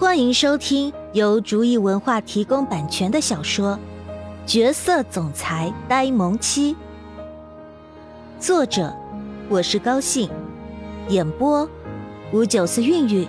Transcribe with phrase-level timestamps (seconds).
[0.00, 3.78] 欢迎收听由竹意文化提供版权的小说
[4.50, 6.74] 《角色总裁呆萌妻》，
[8.40, 8.96] 作者
[9.50, 10.30] 我是高兴，
[11.10, 11.68] 演播
[12.32, 13.28] 五九四韵韵。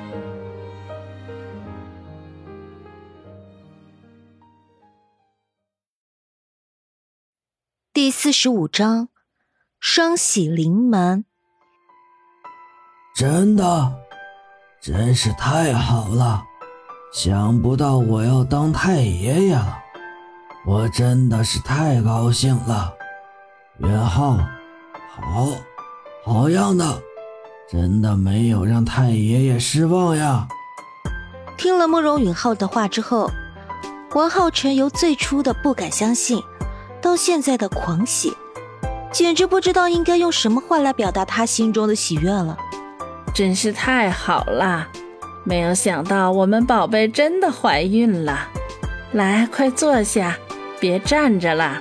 [7.92, 9.10] 第四十五章，
[9.82, 11.26] 双喜临门。
[13.14, 13.94] 真的，
[14.80, 16.46] 真是太好了！
[17.12, 19.78] 想不到我要当太爷爷了，
[20.66, 22.94] 我真的是太高兴了。
[23.80, 24.38] 元昊，
[25.20, 25.48] 好，
[26.26, 26.86] 好样的，
[27.70, 30.48] 真的没有让太爷爷失望呀。
[31.58, 33.30] 听了慕容允浩的话之后，
[34.16, 36.42] 王浩辰由最初的不敢相信，
[37.02, 38.34] 到现在的狂喜，
[39.12, 42.58] 简直不知道应该用什么话来表达他心中的喜悦了。
[43.34, 44.88] 真是太好了！
[45.52, 48.48] 没有想到我们宝贝真的怀孕了。
[49.12, 50.38] 来，快坐下，
[50.80, 51.78] 别站着了。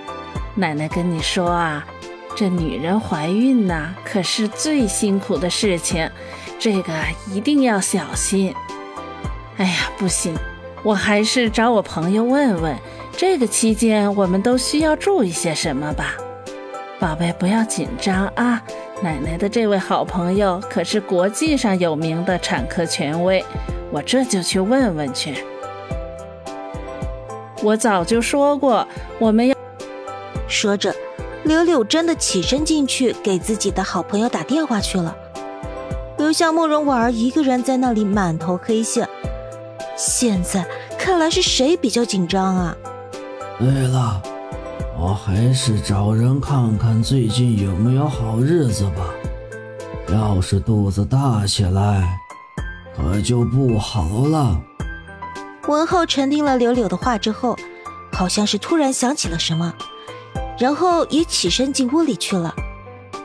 [0.57, 1.87] 奶奶跟你说啊，
[2.35, 6.11] 这女人怀孕呐，可是最辛苦的事情，
[6.59, 6.93] 这个
[7.33, 8.53] 一定要小心。
[9.59, 10.35] 哎呀，不行，
[10.83, 12.77] 我还是找我朋友问问，
[13.17, 16.17] 这个期间我们都需要注意些什么吧。
[16.99, 18.61] 宝贝，不要紧张啊。
[19.03, 23.43] 奶奶的这位好朋友可是国际上有名的产科权威，
[23.91, 25.43] 我这就去问问去。
[27.63, 28.87] 我早就说过，
[29.19, 29.55] 我们要
[30.47, 30.95] 说着，
[31.45, 35.17] 柳柳真的起身进去给自己的好朋友打电话去了，
[36.19, 39.09] 留下慕容婉儿一个人在那里满头黑线。
[39.97, 40.67] 现在
[40.99, 42.77] 看来是谁比较紧张啊？
[43.59, 44.23] 对了。
[45.03, 49.03] 我还是找人看看最近有没有好日子吧。
[50.13, 52.21] 要是肚子大起来，
[52.95, 54.61] 可就不好了。
[55.69, 57.57] 文浩沉听了柳柳的话之后，
[58.13, 59.73] 好像是突然想起了什么，
[60.59, 62.55] 然后也起身进屋里去了，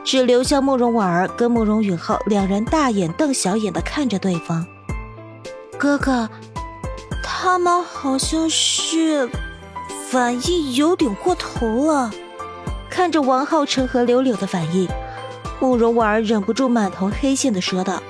[0.02, 4.66] 只留下慕容婉儿跟慕容允浩两人大眼瞪小眼的看着对方。
[5.76, 6.30] 哥哥，
[7.22, 9.28] 他们好像是。
[10.08, 12.12] 反应有点过头了，
[12.88, 14.88] 看着王浩辰和柳柳的反应，
[15.58, 18.00] 慕容婉儿忍不住满头黑线的说道。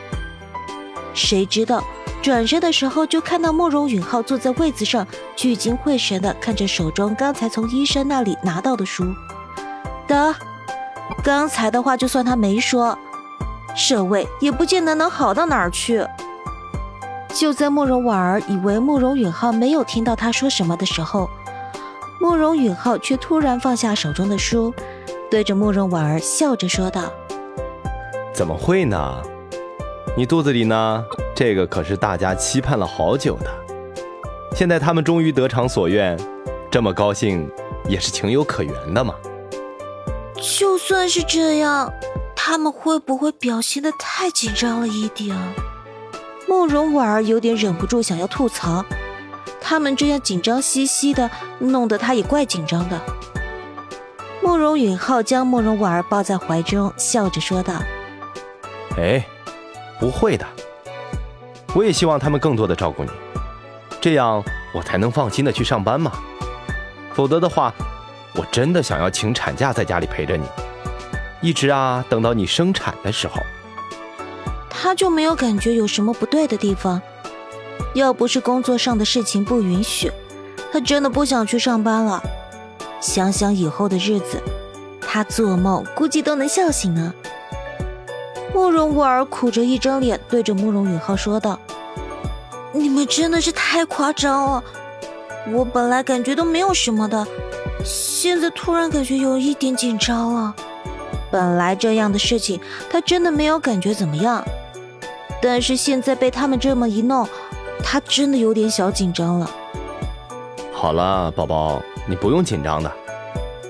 [1.15, 1.83] 谁知道
[2.21, 9.03] 转身的时候就看到慕容允浩坐在位子上，聚精会神的看着手中刚才从医生那里拿到的书。
[10.07, 10.34] 得，
[11.25, 12.99] 刚才的话就算他没说，
[13.75, 16.07] 这位也不见得能好到哪儿去。
[17.33, 21.31] 就在慕容婉儿以为慕容允浩没有听到他说什么的时候。
[22.27, 24.75] 慕容允浩却突然放下手中的书，
[25.31, 27.05] 对着慕容婉儿笑着说道
[28.35, 29.23] ：“怎么会呢？
[30.17, 31.05] 你肚子里呢？
[31.37, 33.47] 这个可是大家期盼了好久的。
[34.57, 36.19] 现在他们终于得偿所愿，
[36.69, 37.49] 这么高兴
[37.89, 39.15] 也是情有可原的嘛。
[40.59, 41.93] 就算是这样，
[42.35, 45.33] 他们会不会表现的太紧张了一点？”
[46.49, 48.85] 慕容婉儿有点忍不住想要吐槽。
[49.69, 51.28] 他们这样紧张兮兮的，
[51.59, 53.00] 弄得他也怪紧张的。
[54.41, 57.75] 慕容允浩将慕容婉儿抱在怀中，笑着说道
[58.97, 59.27] ：“哎，
[59.99, 60.47] 不会的，
[61.75, 63.10] 我也希望他们更多的照顾你，
[64.00, 64.41] 这样
[64.72, 66.12] 我才能放心的去上班嘛。
[67.12, 67.75] 否则的话，
[68.37, 70.44] 我真的想要请产假在家里陪着你，
[71.41, 73.43] 一直啊等到你生产的时候。”
[74.71, 77.03] 他就没有感觉有什么不对的地方。
[77.97, 80.12] 要不是工作上的事情不允许，
[80.71, 82.23] 他真的不想去上班了。
[83.01, 84.39] 想想以后的日子，
[85.01, 87.15] 他做梦估计都能笑醒呢。
[88.55, 91.59] 慕容婉儿苦着一张脸，对着慕容允浩说道
[92.73, 94.65] ：“你们真的是太夸张了！
[95.55, 97.27] 我本来感觉都没有什么的，
[97.83, 100.55] 现在突然感觉有一点紧张了。
[101.31, 104.45] 本来这样的事情，他真的没有感觉怎么样，
[105.41, 107.27] 但是现在被他们这么一弄。”
[107.88, 109.48] 他真的有点小紧张了。
[110.72, 112.92] 好了，宝宝，你不用紧张的，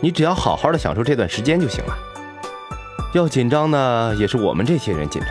[0.00, 1.94] 你只要好好的享受这段时间就行了。
[3.12, 5.30] 要紧张呢，也是我们这些人紧张。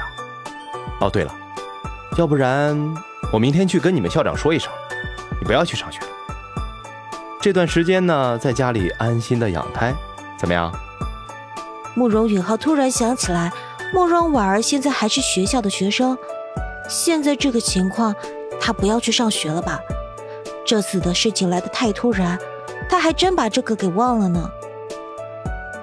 [0.99, 1.33] 哦，对了，
[2.15, 2.77] 要不然
[3.33, 4.71] 我明天去跟你们校长说一声，
[5.39, 6.07] 你不要去上学了。
[7.41, 9.95] 这段时间呢，在家里安心的养胎，
[10.37, 10.71] 怎么样？
[11.95, 13.51] 慕容允浩突然想起来，
[13.91, 16.15] 慕容婉儿现在还是学校的学生，
[16.87, 18.15] 现在这个情况。
[18.65, 19.79] 他不要去上学了吧？
[20.65, 22.39] 这次的事情来得太突然，
[22.89, 24.49] 他还真把这个给忘了呢。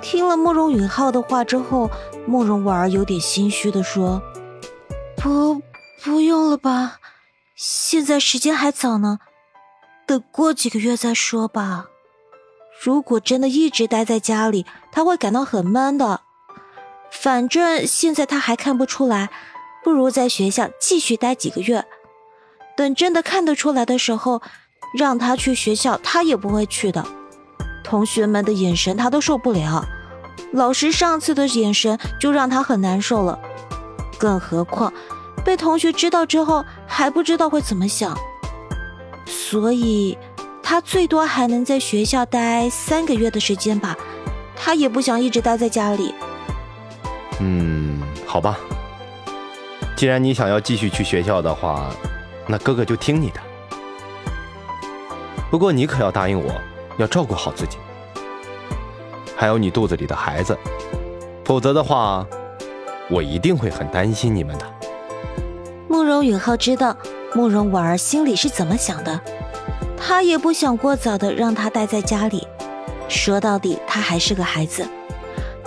[0.00, 1.88] 听了慕容允浩的话之后，
[2.26, 4.20] 慕容婉儿有点心虚的说
[5.14, 5.62] ：“不，
[6.02, 6.98] 不用了吧，
[7.54, 9.20] 现在时间还早呢，
[10.04, 11.86] 等过几个月再说吧。
[12.82, 16.22] 如果真的一直待在家里，他会感到很闷的。
[17.12, 19.30] 反正现在他还看不出来，
[19.84, 21.84] 不如在学校继续待几个月。
[22.76, 24.42] 等真的看得出来的时候，
[24.98, 27.04] 让他去学校，他也不会去的。
[27.84, 29.84] 同学们的眼神他都受不了，
[30.52, 33.38] 老师上次的眼神就让他很难受了。
[34.18, 34.92] 更何况
[35.44, 38.16] 被同学知道之后，还不知道会怎么想。
[39.26, 40.16] 所以，
[40.62, 43.96] 他最多还能在学校待三个月的时间吧。
[44.56, 46.14] 他也不想一直待在家里。
[47.40, 48.56] 嗯，好吧。
[49.96, 51.90] 既然你想要继续去学校的话，
[52.46, 53.40] 那哥哥就听你的。
[55.50, 56.52] 不过你可要答应我，
[56.98, 57.76] 要照顾好自己，
[59.36, 60.56] 还有你肚子里的孩子，
[61.44, 62.26] 否则的话，
[63.10, 64.66] 我一定会很担心你们的。
[65.88, 66.96] 慕容允浩知道
[67.34, 69.20] 慕容婉儿心里是怎么想的，
[69.96, 72.46] 他也不想过早的让她待在家里。
[73.08, 74.88] 说到底，他还是个孩子，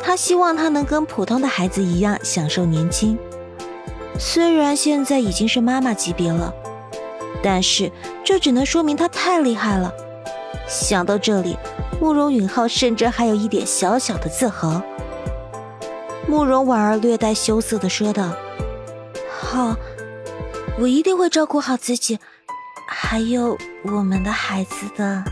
[0.01, 3.15] 他希望他能跟普通的孩子一样享受年轻。
[4.17, 6.51] 虽然现在已经是妈妈级别了。
[7.45, 7.91] 但是
[8.23, 9.93] 这只能说明他太厉害了。
[10.67, 11.55] 想到这里，
[12.01, 14.81] 慕容允浩甚至还有一点小小的自豪。
[16.27, 18.31] 慕容婉儿略带羞涩的说道
[19.39, 19.75] ：“好，
[20.79, 22.17] 我一定会照顾好自己，
[22.87, 25.23] 还有我们的孩子的。”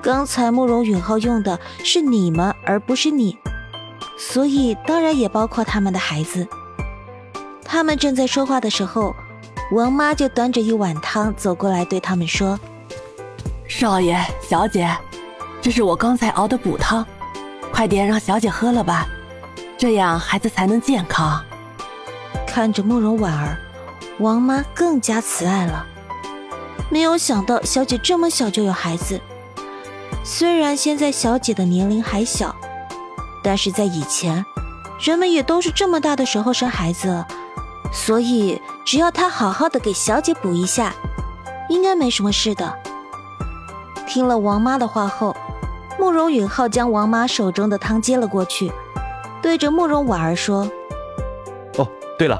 [0.00, 3.36] 刚才慕容允浩用的是“你们”而不是“你”，
[4.16, 6.48] 所以当然也包括他们的孩子。
[7.62, 9.14] 他们正在说话的时候。
[9.70, 12.58] 王妈就端着一碗汤走过来，对他们说
[13.68, 14.90] ：“少爷、小姐，
[15.62, 17.06] 这是我刚才熬的补汤，
[17.72, 19.06] 快点让小姐喝了吧，
[19.78, 21.40] 这样孩子才能健康。”
[22.48, 23.56] 看着慕容婉儿，
[24.18, 25.86] 王妈更加慈爱了。
[26.88, 29.20] 没有想到小姐这么小就有孩子，
[30.24, 32.56] 虽然现在小姐的年龄还小，
[33.44, 34.44] 但是在以前，
[34.98, 37.24] 人们也都是这么大的时候生孩子。
[37.92, 40.92] 所以，只要他好好的给小姐补一下，
[41.68, 42.76] 应该没什么事的。
[44.04, 45.32] 听了王妈的话后，
[45.96, 48.72] 慕容允浩将王妈手中的汤接了过去，
[49.40, 50.68] 对着慕容婉儿说
[51.78, 51.86] ：“哦，
[52.18, 52.36] 对了，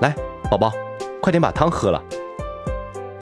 [0.00, 0.12] 来，
[0.50, 0.72] 宝宝，
[1.22, 2.02] 快点把汤喝了。”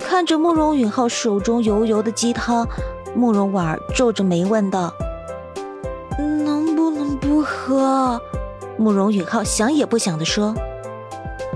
[0.00, 2.66] 看着慕容允浩手中油油的鸡汤，
[3.14, 4.90] 慕容婉儿皱着眉问道
[6.18, 8.18] ：“能不能不喝？”
[8.80, 10.54] 慕容允浩想也不想的说。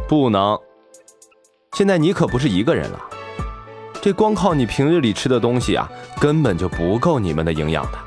[0.06, 0.60] 不能，
[1.76, 2.98] 现在你可不是一个人了，
[4.00, 5.86] 这光靠你平日里吃的东西啊，
[6.18, 7.98] 根本就不够你们的营养的。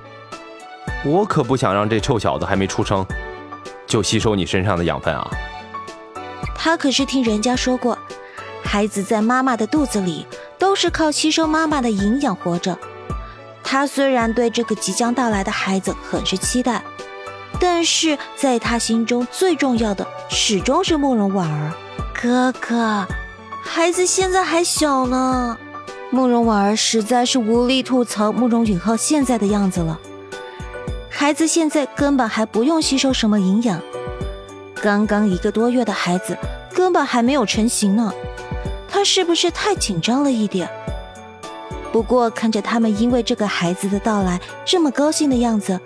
[1.06, 3.06] 我可不想让这臭小子还没出生，
[3.86, 5.30] 就吸收你身上的养分啊。
[6.56, 7.96] 他可是听人家说过，
[8.64, 10.26] 孩子在妈妈的肚子里
[10.58, 12.76] 都是靠吸收妈妈的营养活着。
[13.64, 16.82] 他虽然对这个即将到来的孩子很是期待，
[17.60, 21.72] 但是在他心中最重要的始终是慕容婉儿。
[22.20, 23.08] 哥哥，
[23.62, 25.58] 孩子现在还小呢。
[26.12, 30.00] 慕容婉儿实在是无力吐槽慕容允浩现在的样子了。
[31.10, 33.80] 孩子现在根本还不用吸收什么营养，
[34.82, 36.38] 刚刚一个多月的孩子
[36.74, 38.12] 根本还没有成型呢。
[38.88, 40.68] 他是不是太紧张了一点？
[41.92, 45.80] 不过看着他们因为这个孩子的到来这么高兴的样子，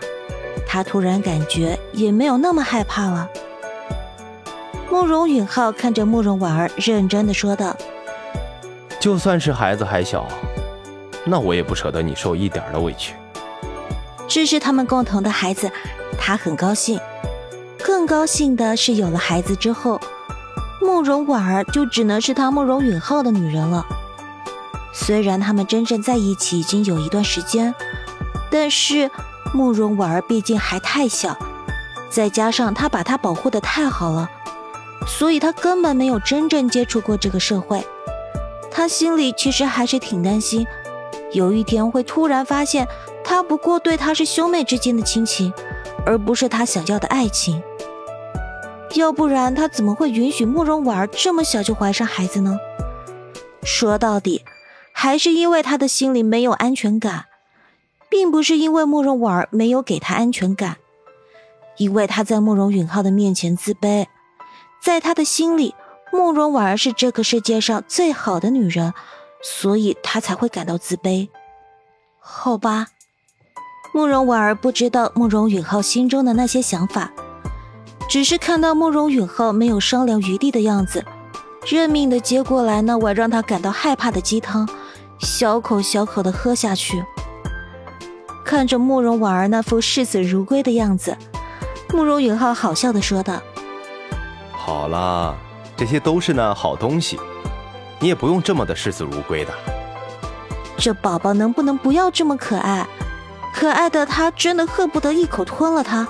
[0.65, 3.29] 他突然感觉也没有那么害怕了。
[4.93, 7.75] 慕容允浩看着慕容婉儿，认真的说道
[9.01, 10.27] ：“就算是孩子还小，
[11.25, 13.15] 那我也不舍得你受一点的委屈。
[14.27, 15.71] 这是他们共同的孩子，
[16.19, 16.99] 他很高兴。
[17.83, 19.99] 更高兴的是，有了孩子之后，
[20.79, 23.83] 慕容婉儿就只能是他慕容允浩的女人了。
[24.93, 27.73] 虽然他们真正在一起已经有一段时间，
[28.51, 29.09] 但是
[29.55, 31.35] 慕容婉儿毕竟还太小，
[32.11, 34.29] 再加上他把她保护的太好了。”
[35.05, 37.85] 所以他根本没有真正接触过这个社会，
[38.71, 40.65] 他心里其实还是挺担心，
[41.31, 42.87] 有一天会突然发现
[43.23, 45.53] 他不过对他是兄妹之间的亲情，
[46.05, 47.61] 而不是他想要的爱情。
[48.95, 52.59] 要不然他怎么会允许慕容婉儿这么小就怀上孩子呢？
[53.63, 54.43] 说到底，
[54.91, 57.25] 还是因为他的心里没有安全感，
[58.09, 60.77] 并不是因为慕容婉儿没有给他安全感，
[61.77, 64.05] 因为他在慕容允浩的面前自卑。
[64.83, 65.73] 在他的心里，
[66.11, 68.93] 慕容婉儿是这个世界上最好的女人，
[69.41, 71.29] 所以他才会感到自卑。
[72.19, 72.87] 好吧，
[73.93, 77.13] 慕容婉儿不知道慕容允浩心中的那些想法，
[78.09, 81.05] 只是看到慕容允浩没有商量余地的样子，
[81.65, 84.67] 认命的接过来那碗让他感到害怕的鸡汤，
[85.17, 87.01] 小口小口的喝下去。
[88.43, 91.15] 看着慕容婉儿那副视死如归的样子，
[91.93, 93.41] 慕容允浩好笑的说道
[94.65, 95.35] ：“好了，
[95.75, 97.19] 这些都是呢好东西，
[97.99, 99.51] 你也不用这么的视死如归的。
[100.77, 102.87] 这宝宝能不能不要这么可爱？
[103.53, 106.07] 可爱的他真的恨不得一口吞了他，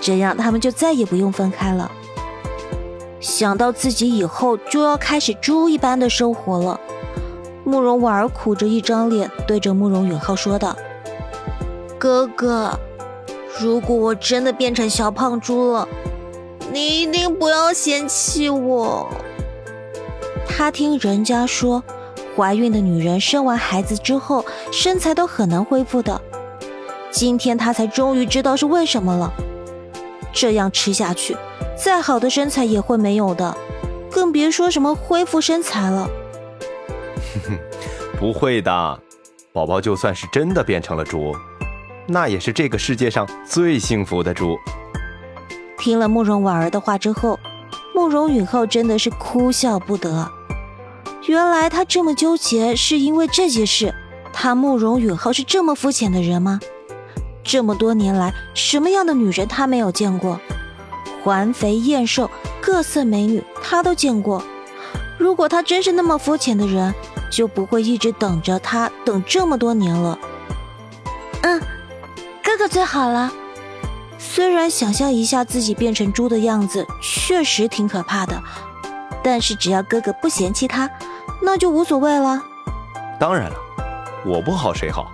[0.00, 1.92] 这样他们就再也不用分开了。
[3.20, 6.80] 想到自己以后就要开始猪一般的生活了，
[7.64, 10.74] 慕容婉儿苦着一张脸，对着慕容允浩说道。”
[12.00, 12.80] 哥哥，
[13.60, 15.86] 如果我真的变成小胖猪了，
[16.72, 19.08] 你一定不要嫌弃我。
[20.46, 21.82] 他听人家说，
[22.36, 26.20] 怀孕的女人生完孩子之后身材都很难恢复的。
[27.10, 29.32] 今天他才终于知道是为什么了。
[30.32, 31.36] 这样吃下去，
[31.76, 33.56] 再好的身材也会没有的，
[34.10, 36.08] 更别说什么恢复身材了。
[38.20, 39.00] 不会的，
[39.52, 41.32] 宝宝就算是真的变成了猪。
[42.06, 44.56] 那也是这个世界上最幸福的猪。
[45.78, 47.38] 听了慕容婉儿的话之后，
[47.94, 50.30] 慕容允浩真的是哭笑不得。
[51.26, 53.94] 原来他这么纠结，是因为这件事。
[54.32, 56.60] 他慕容允浩是这么肤浅的人吗？
[57.42, 60.40] 这么多年来，什么样的女人他没有见过？
[61.24, 62.30] 环肥燕瘦、
[62.60, 64.42] 各色美女他都见过。
[65.18, 66.94] 如果他真是那么肤浅的人，
[67.30, 70.18] 就不会一直等着他等这么多年了。
[71.42, 71.60] 嗯。
[72.42, 73.30] 哥哥最好了。
[74.18, 78.42] 虽然想象一下自己变成猪的样子确实挺可怕的，
[79.22, 80.90] 但是只要哥哥不嫌弃他，
[81.40, 82.42] 那就无所谓了。
[83.18, 83.56] 当然了，
[84.26, 85.10] 我不好谁好？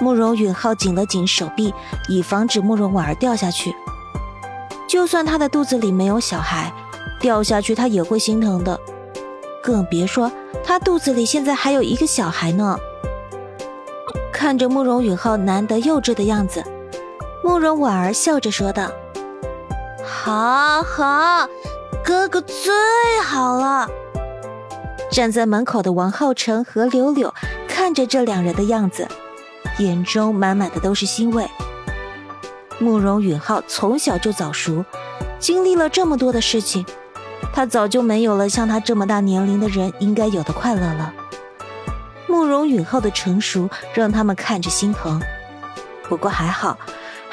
[0.00, 1.74] 慕容允浩紧了紧手臂，
[2.08, 3.74] 以防止慕容婉儿掉下去。
[4.86, 6.72] 就算他的肚子里没有小孩，
[7.20, 8.78] 掉下去他也会心疼的，
[9.62, 10.30] 更别说
[10.62, 12.78] 他肚子里现在还有一个小孩呢。
[14.32, 16.64] 看着慕容允浩难得幼稚的样子，
[17.42, 18.90] 慕容婉儿笑着说道
[20.04, 21.48] ：“好好，
[22.04, 22.72] 哥哥最
[23.24, 23.88] 好了。”
[25.10, 27.32] 站在门口的王浩成和柳柳
[27.66, 29.08] 看着这两人的样子，
[29.78, 31.48] 眼中满满的都是欣慰。
[32.78, 34.84] 慕容允浩从小就早熟，
[35.38, 36.84] 经历了这么多的事情，
[37.52, 41.12] 他早就没有了像他这么大年龄的人应该有的快乐了。
[42.26, 45.20] 慕容允浩的成熟让他们看着心疼，
[46.08, 46.78] 不过还好，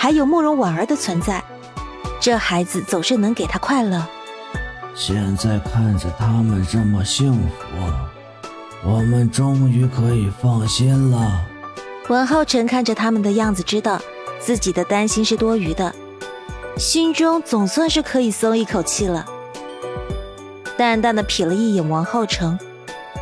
[0.05, 1.43] 还有慕容婉儿的存在，
[2.19, 4.05] 这孩子总是能给他快乐。
[4.93, 11.43] 现在看着他们这么幸福，我们终于可以放心了。
[12.07, 13.99] 文浩辰看着他们的样子，知道
[14.39, 15.91] 自己的担心是多余的，
[16.77, 19.25] 心中总算是可以松一口气了。
[20.77, 22.59] 淡淡的瞥了一眼王浩成，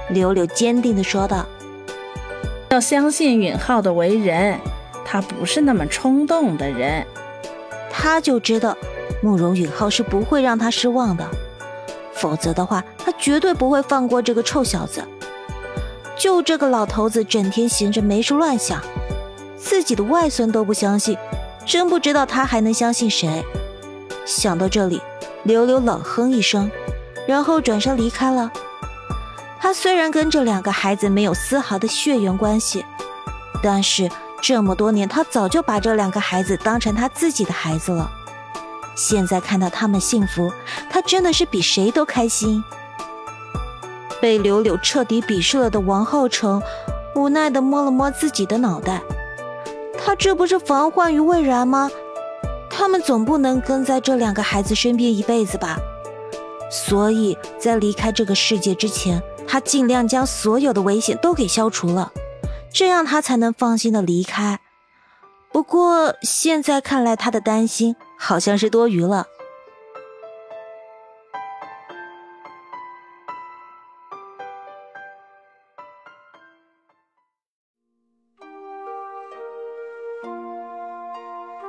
[0.10, 1.46] 柳柳坚定的说道。
[2.72, 4.60] 要相信允浩的为人，
[5.06, 7.06] 他不是那么冲动的人。
[7.92, 8.76] 他就知道
[9.22, 11.26] 慕容允浩是不会让他失望的，
[12.14, 15.04] 否则的话，他绝对不会放过这个臭小子。
[16.18, 18.82] 就这个老头子，整天闲着没事乱想，
[19.58, 21.18] 自己的外孙都不相信，
[21.66, 23.44] 真不知道他还能相信谁。
[24.26, 25.02] 想到这里，
[25.44, 26.70] 柳柳冷哼一声，
[27.28, 28.52] 然后转身离开了。
[29.60, 32.86] 他虽然跟这两个孩子没有丝毫的血缘关系，
[33.62, 34.10] 但是
[34.46, 38.12] 这么多年，他早就把这两个孩子当成他自己的孩子了。
[38.94, 40.52] 现在看到他们幸福，
[40.90, 42.62] 他真的是比谁都开心。
[44.20, 46.62] 被柳柳彻底鄙视了的王浩成，
[47.16, 49.02] 无奈的摸了摸自己的脑袋，
[49.98, 51.90] 他这不是防患于未然吗？
[52.70, 55.78] 他们总不能跟在这两个孩子身边一辈子吧？
[56.70, 59.24] 所以在离开这个世界之前。
[59.46, 62.12] 他尽量将所有的危险都给消除了，
[62.74, 64.60] 这样他才能放心的离开。
[65.52, 69.28] 不过现在看来，他的担心好像是多余了。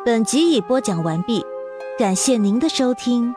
[0.06, 1.44] 本集已播讲完毕，
[1.98, 3.34] 感谢您的收听。